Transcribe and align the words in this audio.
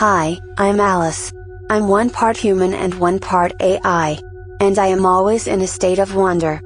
Hi, 0.00 0.38
I'm 0.56 0.80
Alice. 0.80 1.30
I'm 1.68 1.86
one 1.86 2.08
part 2.08 2.38
human 2.38 2.72
and 2.72 2.94
one 2.94 3.18
part 3.18 3.52
AI. 3.60 4.18
And 4.58 4.78
I 4.78 4.86
am 4.86 5.04
always 5.04 5.46
in 5.46 5.60
a 5.60 5.66
state 5.66 5.98
of 5.98 6.14
wonder. 6.14 6.62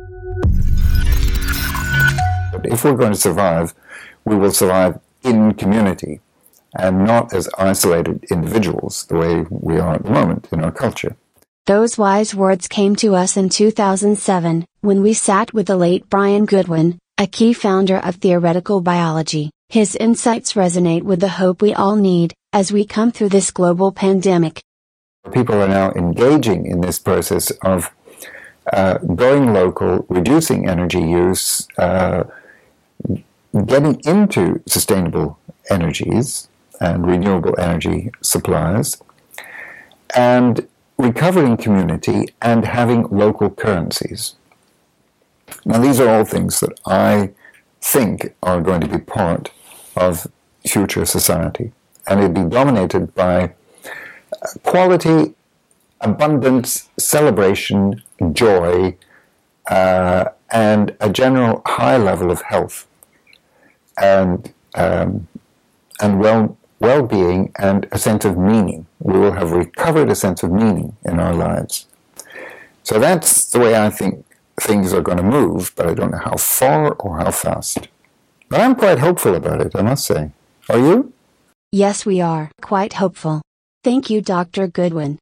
If 2.63 2.85
we're 2.85 2.95
going 2.95 3.13
to 3.13 3.19
survive, 3.19 3.75
we 4.25 4.37
will 4.37 4.53
survive 4.53 5.01
in 5.25 5.55
community 5.55 6.21
and 6.79 7.07
not 7.07 7.35
as 7.35 7.49
isolated 7.59 8.23
individuals 8.31 9.05
the 9.07 9.17
way 9.17 9.45
we 9.51 9.81
are 9.81 9.95
at 9.95 10.05
the 10.05 10.13
moment 10.13 10.47
in 10.53 10.63
our 10.63 10.71
culture. 10.71 11.17
Those 11.67 11.99
wise 11.99 12.37
words 12.37 12.69
came 12.69 12.95
to 13.03 13.17
us 13.17 13.37
in 13.37 13.49
2007, 13.49 14.65
when 14.81 15.03
we 15.03 15.13
sat 15.13 15.53
with 15.53 15.67
the 15.67 15.77
late 15.77 16.09
Brian 16.09 16.45
Goodwin, 16.45 17.01
a 17.19 17.27
key 17.27 17.53
founder 17.53 17.97
of 17.97 18.15
theoretical 18.15 18.81
biology. 18.81 19.51
His 19.71 19.97
insights 19.97 20.53
resonate 20.53 21.03
with 21.03 21.19
the 21.19 21.29
hope 21.29 21.61
we 21.61 21.75
all 21.75 21.97
need, 21.97 22.33
as 22.55 22.73
we 22.73 22.87
come 22.87 23.11
through 23.11 23.29
this 23.29 23.51
global 23.51 23.91
pandemic. 23.91 24.63
People 25.33 25.57
are 25.61 25.69
now 25.69 25.91
engaging 25.93 26.67
in 26.67 26.81
this 26.83 27.01
process 27.01 27.51
of 27.63 27.91
uh, 28.73 28.99
going 28.99 29.53
local, 29.53 30.07
reducing 30.09 30.69
energy 30.69 31.01
use, 31.01 31.67
uh, 31.79 32.23
getting 33.67 34.01
into 34.07 34.63
sustainable 34.67 35.37
energies 35.69 36.49
and 36.81 37.07
renewable 37.07 37.59
energy 37.59 38.13
supplies, 38.21 39.03
and 40.15 40.69
recovering 40.97 41.57
community 41.57 42.29
and 42.41 42.65
having 42.65 43.03
local 43.09 43.51
currencies. 43.51 44.37
Now, 45.65 45.81
these 45.81 45.99
are 45.99 46.09
all 46.09 46.25
things 46.25 46.61
that 46.61 46.79
I 46.87 47.31
think 47.81 48.35
are 48.45 48.61
going 48.61 48.81
to 48.83 48.89
be 48.89 48.99
part 48.99 49.51
of 49.97 50.29
future 50.65 51.05
society, 51.05 51.73
and 52.07 52.21
it'd 52.21 52.35
be 52.35 52.45
dominated 52.45 53.15
by 53.15 53.55
quality, 54.63 55.35
abundance, 56.01 56.89
celebration, 56.99 58.03
joy, 58.33 58.97
uh, 59.71 60.27
and 60.51 60.97
a 61.01 61.11
general 61.11 61.63
high 61.67 61.97
level 61.97 62.31
of 62.31 62.43
health 62.43 62.87
and 63.99 64.53
um, 64.75 65.27
and 66.01 66.21
well 66.21 66.57
well-being 66.81 67.53
and 67.59 67.87
a 67.93 67.99
sense 67.99 68.25
of 68.25 68.37
meaning. 68.37 68.87
We 68.99 69.19
will 69.19 69.33
have 69.33 69.53
recovered 69.53 70.11
a 70.11 70.15
sense 70.15 70.43
of 70.43 70.53
meaning 70.53 70.97
in 71.05 71.19
our 71.19 71.33
lives. 71.33 71.87
So 72.83 72.99
that's 72.99 73.51
the 73.51 73.59
way 73.59 73.75
I 73.75 73.89
think 73.89 74.25
things 74.61 74.93
are 74.93 75.01
going 75.01 75.17
to 75.17 75.25
move, 75.25 75.73
but 75.77 75.87
I 75.87 75.95
don't 75.95 76.11
know 76.11 76.19
how 76.19 76.37
far 76.37 76.93
or 76.95 77.19
how 77.19 77.31
fast. 77.31 77.89
But 78.51 78.61
I'm 78.61 78.75
quite 78.75 78.99
hopeful 78.99 79.35
about 79.35 79.63
it, 79.63 79.75
I 79.75 79.83
must 79.83 80.05
say. 80.07 80.33
Are 80.69 80.79
you? 80.79 81.14
Yes, 81.75 82.07
we 82.07 82.21
are 82.21 82.53
quite 82.61 82.93
hopeful. 82.93 83.43
Thank 83.83 84.09
you, 84.09 84.23
Dr. 84.23 84.69
Goodwin. 84.69 85.19